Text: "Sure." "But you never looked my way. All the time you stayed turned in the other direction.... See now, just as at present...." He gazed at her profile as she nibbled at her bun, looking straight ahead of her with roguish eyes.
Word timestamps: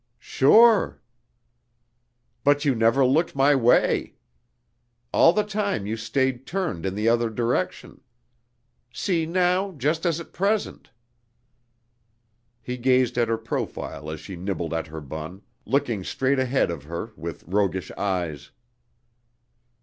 "Sure." 0.17 0.99
"But 2.43 2.65
you 2.65 2.73
never 2.73 3.05
looked 3.05 3.35
my 3.35 3.53
way. 3.53 4.15
All 5.13 5.31
the 5.31 5.43
time 5.43 5.85
you 5.85 5.95
stayed 5.95 6.47
turned 6.47 6.87
in 6.87 6.95
the 6.95 7.07
other 7.07 7.29
direction.... 7.29 8.01
See 8.91 9.27
now, 9.27 9.73
just 9.73 10.03
as 10.07 10.19
at 10.19 10.33
present...." 10.33 10.89
He 12.63 12.77
gazed 12.77 13.15
at 13.15 13.27
her 13.29 13.37
profile 13.37 14.09
as 14.09 14.19
she 14.19 14.35
nibbled 14.35 14.73
at 14.73 14.87
her 14.87 15.01
bun, 15.01 15.43
looking 15.67 16.03
straight 16.03 16.39
ahead 16.39 16.71
of 16.71 16.85
her 16.85 17.11
with 17.15 17.43
roguish 17.43 17.91
eyes. 17.91 18.49